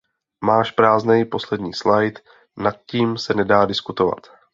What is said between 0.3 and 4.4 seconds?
Máš prázdnej poslední slajd, nad tím se nedá diskutovat.